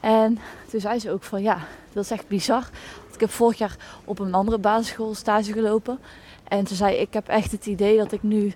En 0.00 0.38
toen 0.70 0.80
zei 0.80 0.98
ze 0.98 1.10
ook 1.10 1.22
van, 1.22 1.42
ja, 1.42 1.58
dat 1.92 2.04
is 2.04 2.10
echt 2.10 2.28
bizar. 2.28 2.68
Want 3.02 3.14
ik 3.14 3.20
heb 3.20 3.30
vorig 3.30 3.58
jaar 3.58 3.76
op 4.04 4.18
een 4.18 4.34
andere 4.34 4.58
basisschool 4.58 5.14
stage 5.14 5.52
gelopen. 5.52 5.98
En 6.48 6.64
toen 6.64 6.76
zei 6.76 6.96
ik 6.96 7.12
heb 7.12 7.28
echt 7.28 7.52
het 7.52 7.66
idee 7.66 7.98
dat 7.98 8.12
ik 8.12 8.22
nu 8.22 8.54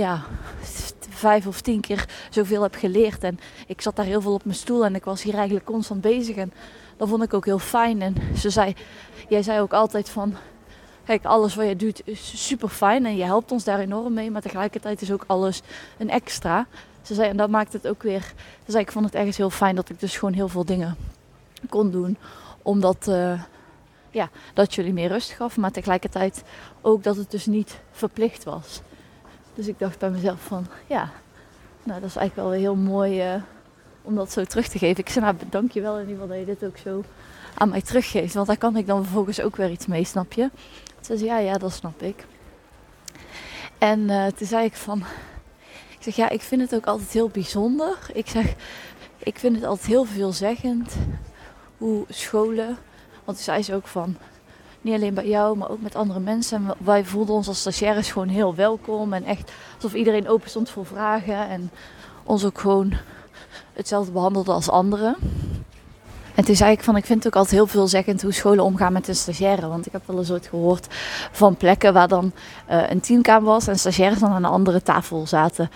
ja, 0.00 0.22
vijf 1.08 1.46
of 1.46 1.60
tien 1.60 1.80
keer 1.80 2.08
zoveel 2.30 2.62
heb 2.62 2.74
geleerd. 2.74 3.24
En 3.24 3.38
ik 3.66 3.80
zat 3.80 3.96
daar 3.96 4.04
heel 4.04 4.20
veel 4.20 4.32
op 4.32 4.44
mijn 4.44 4.56
stoel 4.56 4.84
en 4.84 4.94
ik 4.94 5.04
was 5.04 5.22
hier 5.22 5.34
eigenlijk 5.34 5.64
constant 5.64 6.00
bezig. 6.00 6.36
En 6.36 6.52
dat 6.96 7.08
vond 7.08 7.22
ik 7.22 7.34
ook 7.34 7.44
heel 7.44 7.58
fijn. 7.58 8.02
En 8.02 8.14
ze 8.36 8.50
zei, 8.50 8.74
jij 9.28 9.42
zei 9.42 9.60
ook 9.60 9.72
altijd 9.72 10.08
van, 10.08 10.34
kijk, 11.04 11.24
alles 11.24 11.54
wat 11.54 11.66
je 11.66 11.76
doet 11.76 12.02
is 12.04 12.46
super 12.46 12.68
fijn 12.68 13.06
en 13.06 13.16
je 13.16 13.24
helpt 13.24 13.52
ons 13.52 13.64
daar 13.64 13.78
enorm 13.78 14.12
mee. 14.12 14.30
Maar 14.30 14.42
tegelijkertijd 14.42 15.02
is 15.02 15.12
ook 15.12 15.24
alles 15.26 15.62
een 15.98 16.10
extra. 16.10 16.66
Ze 17.02 17.14
zei, 17.14 17.28
en 17.28 17.36
dat 17.36 17.50
maakt 17.50 17.72
het 17.72 17.88
ook 17.88 18.02
weer. 18.02 18.32
Ze 18.64 18.70
zei, 18.70 18.82
ik 18.82 18.92
vond 18.92 19.04
het 19.04 19.14
ergens 19.14 19.36
heel 19.36 19.50
fijn 19.50 19.74
dat 19.74 19.88
ik 19.88 20.00
dus 20.00 20.16
gewoon 20.16 20.34
heel 20.34 20.48
veel 20.48 20.64
dingen 20.64 20.96
kon 21.68 21.90
doen. 21.90 22.16
Omdat, 22.62 23.06
uh, 23.08 23.42
ja, 24.10 24.28
dat 24.54 24.74
jullie 24.74 24.92
meer 24.92 25.08
rust 25.08 25.30
gaf, 25.30 25.56
maar 25.56 25.70
tegelijkertijd 25.70 26.42
ook 26.80 27.02
dat 27.02 27.16
het 27.16 27.30
dus 27.30 27.46
niet 27.46 27.80
verplicht 27.90 28.44
was. 28.44 28.80
Dus 29.60 29.68
ik 29.68 29.78
dacht 29.78 29.98
bij 29.98 30.10
mezelf 30.10 30.40
van, 30.40 30.66
ja, 30.86 31.10
nou 31.82 32.00
dat 32.00 32.08
is 32.08 32.16
eigenlijk 32.16 32.48
wel 32.48 32.58
heel 32.58 32.74
mooi 32.74 33.34
uh, 33.34 33.42
om 34.02 34.14
dat 34.14 34.32
zo 34.32 34.44
terug 34.44 34.68
te 34.68 34.78
geven. 34.78 34.98
Ik 34.98 35.08
zei, 35.08 35.24
nou 35.24 35.36
dank 35.50 35.72
je 35.72 35.80
wel 35.80 35.94
in 35.94 36.08
ieder 36.08 36.14
geval 36.14 36.28
dat 36.28 36.38
je 36.38 36.44
dit 36.44 36.64
ook 36.64 36.76
zo 36.76 37.04
aan 37.54 37.68
mij 37.68 37.82
teruggeeft. 37.82 38.34
Want 38.34 38.46
daar 38.46 38.56
kan 38.56 38.76
ik 38.76 38.86
dan 38.86 39.02
vervolgens 39.02 39.40
ook 39.40 39.56
weer 39.56 39.70
iets 39.70 39.86
mee, 39.86 40.04
snap 40.04 40.32
je? 40.32 40.50
Ze 41.00 41.16
zei, 41.16 41.24
ja, 41.24 41.38
ja, 41.38 41.58
dat 41.58 41.72
snap 41.72 42.02
ik. 42.02 42.26
En 43.78 44.00
uh, 44.00 44.26
toen 44.26 44.46
zei 44.46 44.64
ik 44.64 44.74
van, 44.74 44.98
ik 45.88 46.02
zeg, 46.02 46.16
ja, 46.16 46.28
ik 46.28 46.40
vind 46.40 46.60
het 46.60 46.74
ook 46.74 46.86
altijd 46.86 47.10
heel 47.10 47.28
bijzonder. 47.28 47.98
Ik 48.12 48.28
zeg, 48.28 48.54
ik 49.18 49.38
vind 49.38 49.54
het 49.54 49.64
altijd 49.64 49.86
heel 49.86 50.04
veelzeggend 50.04 50.94
hoe 51.78 52.04
scholen, 52.08 52.76
want 53.24 53.36
toen 53.36 53.36
zei 53.36 53.62
ze 53.62 53.74
ook 53.74 53.86
van, 53.86 54.16
niet 54.80 54.94
alleen 54.94 55.14
bij 55.14 55.28
jou, 55.28 55.56
maar 55.56 55.70
ook 55.70 55.82
met 55.82 55.94
andere 55.94 56.20
mensen. 56.20 56.56
En 56.56 56.74
wij 56.84 57.04
voelden 57.04 57.34
ons 57.34 57.48
als 57.48 57.60
stagiaires 57.60 58.12
gewoon 58.12 58.28
heel 58.28 58.54
welkom 58.54 59.12
en 59.12 59.24
echt 59.24 59.52
alsof 59.74 59.94
iedereen 59.94 60.28
open 60.28 60.50
stond 60.50 60.70
voor 60.70 60.86
vragen 60.86 61.48
en 61.48 61.70
ons 62.24 62.44
ook 62.44 62.58
gewoon 62.60 62.92
hetzelfde 63.72 64.12
behandelde 64.12 64.52
als 64.52 64.68
anderen. 64.68 65.16
En 66.34 66.44
toen 66.44 66.56
zei 66.56 66.72
ik 66.72 66.82
van, 66.82 66.96
ik 66.96 67.04
vind 67.04 67.24
het 67.24 67.26
ook 67.26 67.38
altijd 67.38 67.54
heel 67.54 67.66
veelzeggend 67.66 68.22
hoe 68.22 68.32
scholen 68.32 68.64
omgaan 68.64 68.92
met 68.92 69.04
de 69.04 69.14
stagiaire. 69.14 69.68
Want 69.68 69.86
ik 69.86 69.92
heb 69.92 70.02
wel 70.06 70.18
eens 70.18 70.30
ooit 70.30 70.46
gehoord 70.46 70.86
van 71.32 71.56
plekken 71.56 71.92
waar 71.92 72.08
dan 72.08 72.32
uh, 72.70 72.90
een 72.90 73.00
teamkamer 73.00 73.48
was 73.48 73.66
en 73.66 73.78
stagiaires 73.78 74.18
dan 74.18 74.30
aan 74.30 74.44
een 74.44 74.50
andere 74.50 74.82
tafel 74.82 75.26
zaten. 75.26 75.70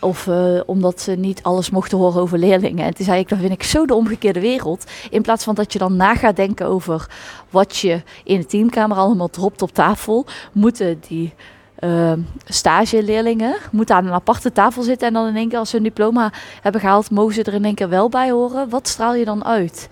Of 0.00 0.26
uh, 0.26 0.60
omdat 0.66 1.00
ze 1.00 1.12
niet 1.12 1.42
alles 1.42 1.70
mochten 1.70 1.98
horen 1.98 2.20
over 2.20 2.38
leerlingen. 2.38 2.84
En 2.84 2.94
toen 2.94 3.04
zei 3.04 3.20
ik, 3.20 3.28
dat 3.28 3.38
vind 3.38 3.52
ik 3.52 3.62
zo 3.62 3.86
de 3.86 3.94
omgekeerde 3.94 4.40
wereld. 4.40 4.84
In 5.10 5.22
plaats 5.22 5.44
van 5.44 5.54
dat 5.54 5.72
je 5.72 5.78
dan 5.78 5.96
na 5.96 6.14
gaat 6.14 6.36
denken 6.36 6.66
over 6.66 7.10
wat 7.50 7.76
je 7.76 8.02
in 8.24 8.40
de 8.40 8.46
teamkamer 8.46 8.96
allemaal 8.96 9.30
dropt 9.30 9.62
op 9.62 9.72
tafel, 9.72 10.26
moeten 10.52 11.00
die 11.08 11.34
uh, 11.80 12.12
stageleerlingen 12.44 13.56
moeten 13.72 13.94
aan 13.94 14.06
een 14.06 14.12
aparte 14.12 14.52
tafel 14.52 14.82
zitten. 14.82 15.06
En 15.06 15.14
dan 15.14 15.26
in 15.26 15.36
één 15.36 15.48
keer 15.48 15.58
als 15.58 15.70
ze 15.70 15.76
een 15.76 15.82
diploma 15.82 16.32
hebben 16.62 16.80
gehaald, 16.80 17.10
mogen 17.10 17.34
ze 17.34 17.42
er 17.42 17.54
in 17.54 17.64
één 17.64 17.74
keer 17.74 17.88
wel 17.88 18.08
bij 18.08 18.30
horen. 18.30 18.68
Wat 18.68 18.88
straal 18.88 19.14
je 19.14 19.24
dan 19.24 19.44
uit? 19.44 19.88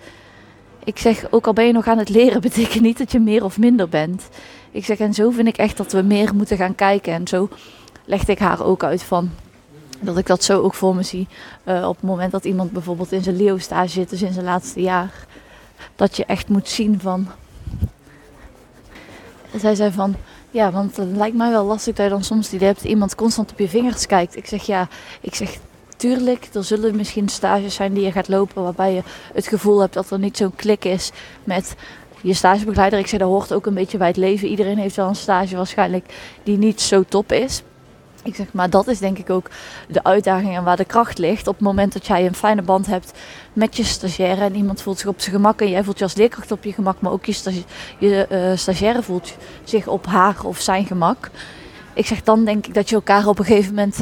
Ik 0.83 0.97
zeg, 0.97 1.31
ook 1.31 1.47
al 1.47 1.53
ben 1.53 1.65
je 1.65 1.71
nog 1.71 1.87
aan 1.87 1.97
het 1.97 2.09
leren, 2.09 2.41
betekent 2.51 2.81
niet 2.81 2.97
dat 2.97 3.11
je 3.11 3.19
meer 3.19 3.43
of 3.43 3.57
minder 3.57 3.89
bent. 3.89 4.29
Ik 4.71 4.85
zeg, 4.85 4.97
en 4.97 5.13
zo 5.13 5.29
vind 5.29 5.47
ik 5.47 5.57
echt 5.57 5.77
dat 5.77 5.91
we 5.91 6.01
meer 6.01 6.35
moeten 6.35 6.57
gaan 6.57 6.75
kijken. 6.75 7.13
En 7.13 7.27
zo 7.27 7.49
legde 8.05 8.31
ik 8.31 8.39
haar 8.39 8.63
ook 8.63 8.83
uit 8.83 9.03
van 9.03 9.29
dat 9.99 10.17
ik 10.17 10.25
dat 10.25 10.43
zo 10.43 10.61
ook 10.61 10.73
voor 10.73 10.95
me 10.95 11.03
zie. 11.03 11.27
Uh, 11.65 11.87
op 11.87 11.95
het 11.95 12.05
moment 12.05 12.31
dat 12.31 12.45
iemand 12.45 12.71
bijvoorbeeld 12.71 13.11
in 13.11 13.23
zijn 13.23 13.35
Leo-stage 13.35 13.89
zit, 13.89 14.09
dus 14.09 14.21
in 14.21 14.33
zijn 14.33 14.45
laatste 14.45 14.81
jaar. 14.81 15.25
Dat 15.95 16.17
je 16.17 16.25
echt 16.25 16.49
moet 16.49 16.69
zien 16.69 16.99
van. 16.99 17.27
Zij 19.55 19.75
zei 19.75 19.91
van. 19.91 20.15
Ja, 20.51 20.71
want 20.71 20.97
het 20.97 21.15
lijkt 21.15 21.35
mij 21.35 21.49
wel 21.49 21.65
lastig 21.65 21.95
dat 21.95 22.05
je 22.05 22.11
dan 22.11 22.23
soms 22.23 22.49
die 22.49 22.59
hebt 22.59 22.83
iemand 22.83 23.15
constant 23.15 23.51
op 23.51 23.59
je 23.59 23.69
vingers 23.69 24.05
kijkt. 24.05 24.35
Ik 24.35 24.45
zeg 24.45 24.65
ja, 24.65 24.87
ik 25.21 25.35
zeg 25.35 25.57
tuurlijk, 25.97 26.47
er 26.53 26.63
zullen 26.63 26.95
misschien 26.95 27.29
stages 27.29 27.75
zijn 27.75 27.93
die 27.93 28.03
je 28.03 28.11
gaat 28.11 28.27
lopen 28.27 28.63
waarbij 28.63 28.93
je 28.93 29.01
het 29.33 29.47
gevoel 29.47 29.79
hebt 29.79 29.93
dat 29.93 30.11
er 30.11 30.19
niet 30.19 30.37
zo'n 30.37 30.55
klik 30.55 30.85
is 30.85 31.11
met 31.43 31.75
je 32.21 32.33
stagebegeleider. 32.33 32.99
Ik 32.99 33.07
zeg 33.07 33.19
dat 33.19 33.29
hoort 33.29 33.53
ook 33.53 33.65
een 33.65 33.73
beetje 33.73 33.97
bij 33.97 34.07
het 34.07 34.17
leven. 34.17 34.47
Iedereen 34.47 34.77
heeft 34.77 34.95
wel 34.95 35.07
een 35.07 35.15
stage 35.15 35.55
waarschijnlijk 35.55 36.13
die 36.43 36.57
niet 36.57 36.81
zo 36.81 37.03
top 37.03 37.31
is. 37.31 37.63
Ik 38.27 38.35
zeg 38.35 38.53
maar, 38.53 38.69
dat 38.69 38.87
is 38.87 38.99
denk 38.99 39.17
ik 39.17 39.29
ook 39.29 39.49
de 39.87 40.03
uitdaging 40.03 40.55
en 40.55 40.63
waar 40.63 40.77
de 40.77 40.85
kracht 40.85 41.17
ligt. 41.17 41.47
Op 41.47 41.53
het 41.53 41.63
moment 41.63 41.93
dat 41.93 42.07
jij 42.07 42.25
een 42.25 42.35
fijne 42.35 42.61
band 42.61 42.85
hebt 42.85 43.11
met 43.53 43.77
je 43.77 43.83
stagiaire 43.83 44.41
en 44.41 44.55
iemand 44.55 44.81
voelt 44.81 44.99
zich 44.99 45.07
op 45.07 45.21
zijn 45.21 45.35
gemak 45.35 45.61
en 45.61 45.69
jij 45.69 45.83
voelt 45.83 45.97
je 45.97 46.03
als 46.03 46.15
leerkracht 46.15 46.51
op 46.51 46.63
je 46.63 46.73
gemak, 46.73 46.99
maar 46.99 47.11
ook 47.11 47.25
je, 47.25 47.31
stagi 47.31 47.65
je 47.99 48.27
uh, 48.31 48.57
stagiaire 48.57 49.03
voelt 49.03 49.33
zich 49.63 49.87
op 49.87 50.05
haar 50.05 50.35
of 50.43 50.59
zijn 50.59 50.85
gemak. 50.85 51.29
Ik 51.93 52.05
zeg 52.05 52.23
dan 52.23 52.45
denk 52.45 52.67
ik 52.67 52.73
dat 52.73 52.89
je 52.89 52.95
elkaar 52.95 53.27
op 53.27 53.39
een 53.39 53.45
gegeven 53.45 53.73
moment 53.73 54.01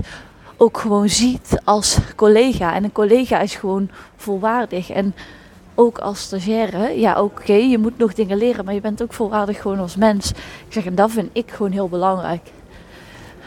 ook 0.57 0.77
gewoon 0.77 1.09
ziet 1.09 1.59
als 1.63 1.97
collega. 2.15 2.73
En 2.73 2.83
een 2.83 2.91
collega 2.91 3.39
is 3.39 3.55
gewoon 3.55 3.89
volwaardig. 4.15 4.89
En 4.89 5.15
ook 5.75 5.97
als 5.97 6.21
stagiaire, 6.21 6.99
ja 6.99 7.21
oké, 7.21 7.53
je 7.53 7.77
moet 7.77 7.97
nog 7.97 8.13
dingen 8.13 8.37
leren, 8.37 8.65
maar 8.65 8.73
je 8.73 8.81
bent 8.81 9.01
ook 9.01 9.13
volwaardig 9.13 9.61
gewoon 9.61 9.79
als 9.79 9.95
mens. 9.95 10.29
Ik 10.29 10.73
zeg, 10.73 10.85
en 10.85 10.95
dat 10.95 11.11
vind 11.11 11.29
ik 11.33 11.51
gewoon 11.51 11.71
heel 11.71 11.89
belangrijk. 11.89 12.51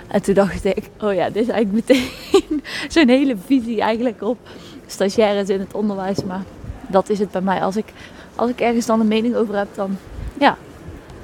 En 0.08 0.22
toen 0.22 0.34
dacht 0.34 0.64
ik, 0.64 0.90
oh 1.00 1.14
ja, 1.14 1.30
dit 1.30 1.42
is 1.42 1.48
eigenlijk 1.48 1.88
meteen 1.88 2.10
zo'n 2.94 3.08
hele 3.08 3.36
visie 3.46 3.80
eigenlijk 3.80 4.22
op 4.22 4.38
stagiaires 4.86 5.48
in 5.48 5.60
het 5.60 5.74
onderwijs. 5.74 6.24
Maar 6.24 6.42
dat 6.88 7.08
is 7.08 7.18
het 7.18 7.30
bij 7.30 7.40
mij. 7.40 7.62
Als 7.62 7.76
ik, 7.76 7.92
als 8.34 8.50
ik 8.50 8.60
ergens 8.60 8.86
dan 8.86 9.00
een 9.00 9.08
mening 9.08 9.34
over 9.34 9.56
heb, 9.56 9.68
dan 9.74 9.96
ja, 10.38 10.56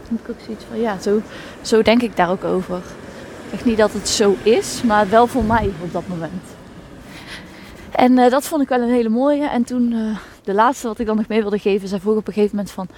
heb 0.08 0.20
ik 0.20 0.30
ook 0.30 0.40
zoiets 0.44 0.64
van, 0.70 0.80
ja, 0.80 0.98
zo, 1.00 1.20
zo 1.60 1.82
denk 1.82 2.02
ik 2.02 2.16
daar 2.16 2.30
ook 2.30 2.44
over. 2.44 2.82
Echt 3.52 3.64
niet 3.64 3.78
dat 3.78 3.92
het 3.92 4.08
zo 4.08 4.36
is, 4.42 4.82
maar 4.82 5.08
wel 5.08 5.26
voor 5.26 5.44
mij 5.44 5.70
op 5.82 5.92
dat 5.92 6.06
moment. 6.06 6.42
En 7.90 8.12
uh, 8.12 8.30
dat 8.30 8.44
vond 8.44 8.62
ik 8.62 8.68
wel 8.68 8.80
een 8.80 8.92
hele 8.92 9.08
mooie. 9.08 9.48
En 9.48 9.64
toen, 9.64 9.92
uh, 9.92 10.16
de 10.42 10.54
laatste 10.54 10.86
wat 10.86 10.98
ik 10.98 11.06
dan 11.06 11.16
nog 11.16 11.28
mee 11.28 11.40
wilde 11.40 11.58
geven, 11.58 11.88
zij 11.88 12.00
vroeg 12.00 12.16
op 12.16 12.26
een 12.26 12.32
gegeven 12.32 12.56
moment 12.56 12.74
van 12.74 12.88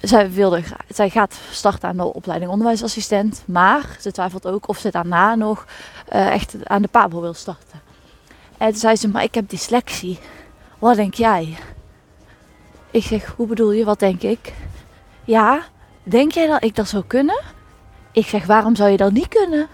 zij, 0.00 0.30
wilde, 0.30 0.62
zij 0.88 1.10
gaat 1.10 1.38
starten 1.50 1.88
aan 1.88 1.96
de 1.96 2.14
opleiding 2.14 2.50
onderwijsassistent. 2.50 3.42
Maar 3.46 3.96
ze 4.00 4.12
twijfelt 4.12 4.46
ook 4.46 4.68
of 4.68 4.78
ze 4.78 4.90
daarna 4.90 5.34
nog 5.34 5.66
uh, 6.12 6.26
echt 6.32 6.56
aan 6.64 6.82
de 6.82 6.88
PABO 6.88 7.20
wil 7.20 7.34
starten. 7.34 7.80
En 8.58 8.70
toen 8.70 8.78
zei 8.78 8.96
ze, 8.96 9.08
maar 9.08 9.22
ik 9.22 9.34
heb 9.34 9.48
dyslexie. 9.48 10.18
Wat 10.78 10.96
denk 10.96 11.14
jij? 11.14 11.56
Ik 12.90 13.02
zeg, 13.02 13.32
hoe 13.36 13.46
bedoel 13.46 13.72
je? 13.72 13.84
Wat 13.84 13.98
denk 13.98 14.22
ik? 14.22 14.52
Ja, 15.24 15.62
denk 16.02 16.32
jij 16.32 16.46
dat 16.46 16.64
ik 16.64 16.74
dat 16.74 16.88
zou 16.88 17.04
kunnen? 17.06 17.40
Ik 18.12 18.26
zeg, 18.26 18.46
waarom 18.46 18.76
zou 18.76 18.90
je 18.90 18.96
dat 18.96 19.12
niet 19.12 19.28
kunnen? 19.28 19.68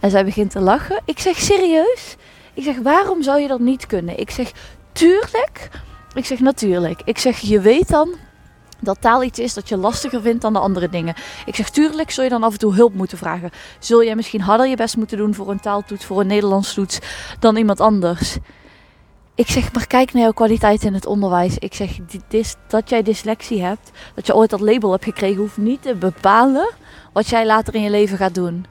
En 0.00 0.10
zij 0.10 0.24
begint 0.24 0.50
te 0.50 0.60
lachen. 0.60 1.00
Ik 1.04 1.18
zeg, 1.18 1.38
serieus? 1.38 2.16
Ik 2.54 2.62
zeg, 2.62 2.78
waarom 2.78 3.22
zou 3.22 3.40
je 3.40 3.48
dat 3.48 3.60
niet 3.60 3.86
kunnen? 3.86 4.18
Ik 4.18 4.30
zeg, 4.30 4.52
tuurlijk 4.92 5.70
ik 6.14 6.24
zeg 6.24 6.40
natuurlijk. 6.40 7.02
Ik 7.04 7.18
zeg, 7.18 7.38
je 7.38 7.60
weet 7.60 7.88
dan 7.88 8.14
dat 8.80 9.00
taal 9.00 9.22
iets 9.22 9.38
is 9.38 9.54
dat 9.54 9.68
je 9.68 9.76
lastiger 9.76 10.20
vindt 10.20 10.42
dan 10.42 10.52
de 10.52 10.58
andere 10.58 10.88
dingen. 10.88 11.14
Ik 11.44 11.54
zeg, 11.54 11.70
tuurlijk 11.70 12.10
zul 12.10 12.24
je 12.24 12.30
dan 12.30 12.42
af 12.42 12.52
en 12.52 12.58
toe 12.58 12.74
hulp 12.74 12.94
moeten 12.94 13.18
vragen. 13.18 13.50
Zul 13.78 14.04
jij 14.04 14.14
misschien 14.14 14.40
harder 14.40 14.66
je 14.66 14.76
best 14.76 14.96
moeten 14.96 15.16
doen 15.16 15.34
voor 15.34 15.50
een 15.50 15.60
taaltoets, 15.60 16.04
voor 16.04 16.20
een 16.20 16.26
Nederlands 16.26 16.74
toets, 16.74 16.98
dan 17.38 17.56
iemand 17.56 17.80
anders. 17.80 18.36
Ik 19.34 19.48
zeg, 19.48 19.72
maar 19.72 19.86
kijk 19.86 20.12
naar 20.12 20.22
jouw 20.22 20.32
kwaliteit 20.32 20.82
in 20.82 20.94
het 20.94 21.06
onderwijs. 21.06 21.58
Ik 21.58 21.74
zeg, 21.74 21.98
dat 22.68 22.88
jij 22.88 23.02
dyslexie 23.02 23.62
hebt, 23.62 23.90
dat 24.14 24.26
je 24.26 24.34
ooit 24.34 24.50
dat 24.50 24.60
label 24.60 24.90
hebt 24.90 25.04
gekregen, 25.04 25.40
hoeft 25.40 25.56
niet 25.56 25.82
te 25.82 25.94
bepalen 25.94 26.70
wat 27.12 27.28
jij 27.28 27.46
later 27.46 27.74
in 27.74 27.82
je 27.82 27.90
leven 27.90 28.16
gaat 28.16 28.34
doen. 28.34 28.66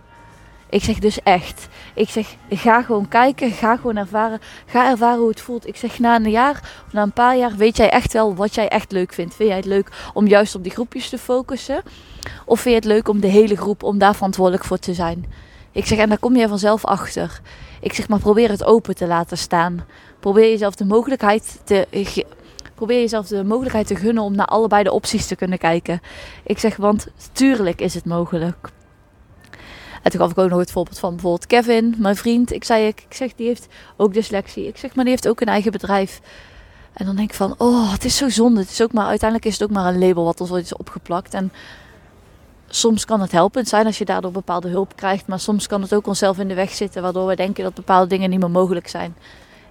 Ik 0.69 0.83
zeg 0.83 0.99
dus 0.99 1.23
echt. 1.23 1.67
Ik 1.93 2.09
zeg, 2.09 2.35
ga 2.49 2.81
gewoon 2.81 3.07
kijken, 3.07 3.51
ga 3.51 3.75
gewoon 3.75 3.97
ervaren. 3.97 4.39
Ga 4.65 4.89
ervaren 4.89 5.19
hoe 5.19 5.29
het 5.29 5.41
voelt. 5.41 5.67
Ik 5.67 5.75
zeg, 5.75 5.99
na 5.99 6.15
een 6.15 6.29
jaar 6.29 6.83
of 6.87 6.93
na 6.93 7.01
een 7.01 7.11
paar 7.11 7.37
jaar 7.37 7.55
weet 7.55 7.77
jij 7.77 7.89
echt 7.89 8.13
wel 8.13 8.35
wat 8.35 8.55
jij 8.55 8.67
echt 8.67 8.91
leuk 8.91 9.13
vindt. 9.13 9.35
Vind 9.35 9.49
jij 9.49 9.57
het 9.57 9.65
leuk 9.65 9.91
om 10.13 10.27
juist 10.27 10.55
op 10.55 10.63
die 10.63 10.71
groepjes 10.71 11.09
te 11.09 11.17
focussen? 11.17 11.81
Of 12.45 12.59
vind 12.59 12.75
je 12.75 12.79
het 12.81 12.97
leuk 12.97 13.07
om 13.07 13.19
de 13.19 13.27
hele 13.27 13.55
groep, 13.55 13.83
om 13.83 13.97
daar 13.97 14.15
verantwoordelijk 14.15 14.65
voor 14.65 14.77
te 14.77 14.93
zijn? 14.93 15.25
Ik 15.71 15.85
zeg, 15.85 15.97
en 15.97 16.09
daar 16.09 16.19
kom 16.19 16.35
je 16.35 16.47
vanzelf 16.47 16.85
achter. 16.85 17.41
Ik 17.81 17.93
zeg, 17.93 18.07
maar 18.07 18.19
probeer 18.19 18.49
het 18.49 18.63
open 18.63 18.95
te 18.95 19.07
laten 19.07 19.37
staan. 19.37 19.85
Probeer 20.19 20.49
jezelf 20.49 20.75
de 20.75 20.85
mogelijkheid 20.85 21.59
te... 21.63 21.87
Probeer 22.75 22.99
jezelf 22.99 23.27
de 23.27 23.43
mogelijkheid 23.43 23.87
te 23.87 23.95
gunnen 23.95 24.23
om 24.23 24.35
naar 24.35 24.45
allebei 24.45 24.83
de 24.83 24.91
opties 24.91 25.27
te 25.27 25.35
kunnen 25.35 25.57
kijken. 25.57 26.01
Ik 26.43 26.59
zeg, 26.59 26.75
want 26.75 27.07
tuurlijk 27.31 27.81
is 27.81 27.93
het 27.93 28.05
mogelijk. 28.05 28.69
En 30.01 30.11
toen 30.11 30.19
gaf 30.19 30.31
ik 30.31 30.37
ook 30.37 30.49
nog 30.49 30.59
het 30.59 30.71
voorbeeld 30.71 30.99
van 30.99 31.11
bijvoorbeeld 31.11 31.47
Kevin, 31.47 31.95
mijn 31.97 32.15
vriend. 32.15 32.51
Ik 32.53 32.63
zei, 32.63 32.87
ik, 32.87 33.05
zeg, 33.09 33.35
die 33.35 33.47
heeft 33.47 33.67
ook 33.97 34.13
dyslexie. 34.13 34.67
Ik 34.67 34.77
zeg, 34.77 34.95
maar 34.95 35.03
die 35.03 35.13
heeft 35.13 35.27
ook 35.27 35.41
een 35.41 35.47
eigen 35.47 35.71
bedrijf. 35.71 36.21
En 36.93 37.05
dan 37.05 37.15
denk 37.15 37.29
ik 37.29 37.35
van, 37.35 37.55
oh, 37.57 37.91
het 37.91 38.05
is 38.05 38.17
zo 38.17 38.29
zonde. 38.29 38.59
Het 38.59 38.69
is 38.69 38.81
ook 38.81 38.93
maar, 38.93 39.05
uiteindelijk 39.05 39.49
is 39.49 39.59
het 39.59 39.69
ook 39.69 39.75
maar 39.75 39.93
een 39.93 39.99
label 39.99 40.23
wat 40.23 40.41
ons 40.41 40.51
ooit 40.51 40.65
is 40.65 40.75
opgeplakt. 40.75 41.33
En 41.33 41.51
soms 42.67 43.05
kan 43.05 43.21
het 43.21 43.31
helpend 43.31 43.67
zijn 43.67 43.85
als 43.85 43.97
je 43.97 44.05
daardoor 44.05 44.31
bepaalde 44.31 44.69
hulp 44.69 44.95
krijgt. 44.95 45.27
Maar 45.27 45.39
soms 45.39 45.67
kan 45.67 45.81
het 45.81 45.93
ook 45.93 46.07
onszelf 46.07 46.39
in 46.39 46.47
de 46.47 46.53
weg 46.53 46.71
zitten, 46.71 47.01
waardoor 47.01 47.27
we 47.27 47.35
denken 47.35 47.63
dat 47.63 47.73
bepaalde 47.73 48.07
dingen 48.07 48.29
niet 48.29 48.39
meer 48.39 48.51
mogelijk 48.51 48.87
zijn. 48.87 49.15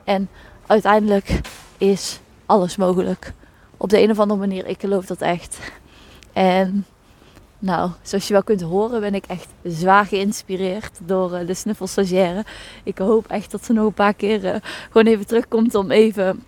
En 0.05 0.29
uiteindelijk 0.67 1.41
is 1.79 2.21
alles 2.47 2.77
mogelijk. 2.77 3.33
Op 3.77 3.91
de 3.91 4.03
een 4.03 4.11
of 4.11 4.19
andere 4.19 4.41
manier, 4.41 4.67
ik 4.67 4.81
geloof 4.81 5.07
dat 5.07 5.21
echt. 5.21 5.59
En 6.33 6.87
nou, 7.59 7.91
zoals 8.03 8.27
je 8.27 8.33
wel 8.33 8.43
kunt 8.43 8.61
horen 8.61 9.01
ben 9.01 9.15
ik 9.15 9.25
echt 9.27 9.47
zwaar 9.63 10.05
geïnspireerd 10.05 10.99
door 11.03 11.33
uh, 11.33 11.47
de 11.47 11.55
snuffelstagiaire. 11.55 12.45
Ik 12.83 12.99
hoop 12.99 13.27
echt 13.27 13.51
dat 13.51 13.65
ze 13.65 13.73
nog 13.73 13.87
een 13.87 13.93
paar 13.93 14.15
keer 14.15 14.45
uh, 14.45 14.55
gewoon 14.91 15.07
even 15.07 15.27
terugkomt 15.27 15.75
om 15.75 15.91
even 15.91 16.43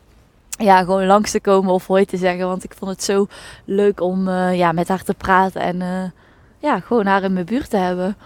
ja, 0.48 0.84
gewoon 0.84 1.06
langs 1.06 1.30
te 1.30 1.40
komen 1.40 1.72
of 1.72 1.86
hoi 1.86 2.04
te 2.04 2.16
zeggen. 2.16 2.46
Want 2.46 2.64
ik 2.64 2.74
vond 2.78 2.90
het 2.90 3.02
zo 3.02 3.26
leuk 3.64 4.00
om 4.00 4.28
uh, 4.28 4.56
ja, 4.56 4.72
met 4.72 4.88
haar 4.88 5.02
te 5.02 5.14
praten 5.14 5.60
en 5.60 6.12
ja, 6.58 6.80
gewoon 6.80 7.06
haar 7.06 7.22
in 7.22 7.32
mijn 7.32 7.44
buurt 7.44 7.70
te 7.70 7.76
hebben. 7.76 8.16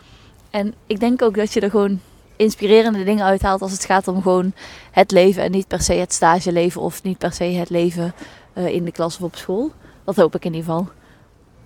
En 0.50 0.75
ik 0.87 1.00
denk 1.00 1.23
ook 1.23 1.35
dat 1.35 1.53
je 1.53 1.61
er 1.61 1.71
gewoon 1.71 2.00
inspirerende 2.37 3.05
dingen 3.05 3.25
uithaalt 3.25 3.62
als 3.62 3.73
het 3.73 3.85
gaat 3.85 4.09
om 4.09 4.23
gewoon 4.23 4.53
het 4.91 5.11
leven 5.11 5.43
en 5.43 5.50
niet 5.50 5.69
per 5.69 5.81
se 5.81 5.93
het 5.93 6.12
stageleven 6.12 6.81
of 6.81 7.03
niet 7.03 7.19
per 7.19 7.33
se 7.33 7.45
het 7.45 7.71
leven 7.71 8.14
in 8.55 8.85
de 8.85 8.93
klas 8.93 9.17
of 9.17 9.23
op 9.23 9.37
school. 9.37 9.73
Dat 10.05 10.17
hoop 10.17 10.35
ik 10.35 10.45
in 10.45 10.55
ieder 10.55 10.71
geval. 10.71 10.88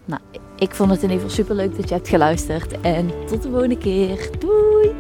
Nou, 0.09 0.21
ik 0.59 0.75
vond 0.75 0.91
het 0.91 1.03
in 1.03 1.11
ieder 1.11 1.29
geval 1.29 1.45
super 1.45 1.55
leuk 1.55 1.77
dat 1.77 1.89
je 1.89 1.95
hebt 1.95 2.09
geluisterd. 2.09 2.81
En 2.81 3.11
tot 3.27 3.43
de 3.43 3.51
volgende 3.51 3.79
keer. 3.79 4.31
Doei! 4.39 4.95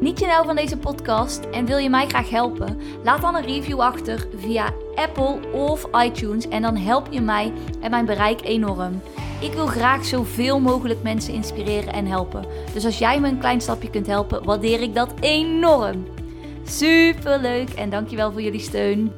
Niet 0.00 0.18
je 0.18 0.26
nou 0.26 0.46
van 0.46 0.56
deze 0.56 0.76
podcast 0.76 1.44
en 1.44 1.66
wil 1.66 1.78
je 1.78 1.90
mij 1.90 2.06
graag 2.06 2.30
helpen? 2.30 2.78
Laat 3.04 3.20
dan 3.20 3.34
een 3.34 3.46
review 3.46 3.80
achter 3.80 4.26
via 4.36 4.72
Apple 4.94 5.40
of 5.52 5.86
iTunes 6.04 6.48
en 6.48 6.62
dan 6.62 6.76
help 6.76 7.06
je 7.10 7.20
mij 7.20 7.52
en 7.80 7.90
mijn 7.90 8.06
bereik 8.06 8.44
enorm. 8.44 9.00
Ik 9.40 9.52
wil 9.52 9.66
graag 9.66 10.04
zoveel 10.04 10.60
mogelijk 10.60 11.02
mensen 11.02 11.34
inspireren 11.34 11.92
en 11.92 12.06
helpen. 12.06 12.44
Dus 12.72 12.84
als 12.84 12.98
jij 12.98 13.20
me 13.20 13.28
een 13.28 13.38
klein 13.38 13.60
stapje 13.60 13.90
kunt 13.90 14.06
helpen, 14.06 14.44
waardeer 14.44 14.80
ik 14.80 14.94
dat 14.94 15.14
enorm. 15.20 16.06
Super 16.64 17.38
leuk 17.38 17.70
en 17.70 17.90
dankjewel 17.90 18.32
voor 18.32 18.42
jullie 18.42 18.60
steun. 18.60 19.12